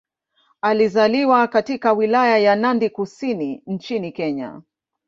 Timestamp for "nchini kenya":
3.67-4.61